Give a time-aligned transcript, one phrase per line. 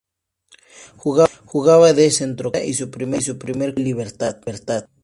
[1.45, 4.41] Jugaba de centrocampista y su primer club fue Libertad.